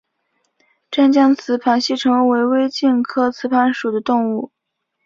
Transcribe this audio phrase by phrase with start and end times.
[0.89, 4.51] 湛江雌盘吸虫为微茎科雌盘属的动物。